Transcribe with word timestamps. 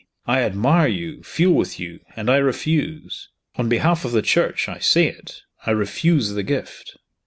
I 0.25 0.41
admire 0.41 0.87
you, 0.87 1.21
feel 1.21 1.51
with 1.51 1.79
you; 1.79 1.99
and 2.15 2.27
I 2.27 2.37
refuse. 2.37 3.29
On 3.57 3.69
behalf 3.69 4.03
of 4.03 4.13
the 4.13 4.23
Church, 4.23 4.67
I 4.67 4.79
say 4.79 5.05
it 5.05 5.43
I 5.67 5.69
refuse 5.69 6.29
the 6.31 6.41
gift." 6.41 6.97